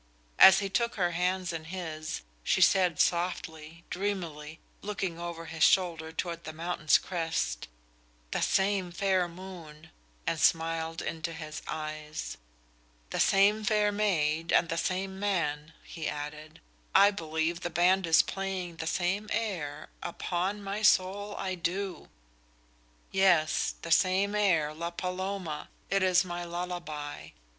[0.39, 6.11] As he took her hands in his, she said softly, dreamily, looking over his shoulder
[6.11, 7.67] toward the mountain's crest:
[8.31, 9.91] "The same fair moon,"
[10.25, 12.37] and smiled into his eyes.
[13.11, 16.61] "The same fair maid and the same man," he added.
[16.95, 22.09] "I believe the band is playing the same air; upon my soul, I do."
[23.11, 25.69] "Yes, the same air, La Paloma.
[25.91, 27.29] It is my lullaby.